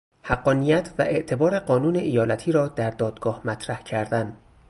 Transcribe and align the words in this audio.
حقانیت 0.23 0.89
و 0.97 1.01
اعتبار 1.01 1.59
قانون 1.59 1.95
ایالتی 1.95 2.51
را 2.51 2.67
در 2.67 2.89
دادگاه 2.89 3.41
مطرح 3.47 3.81
کردن 3.83 4.37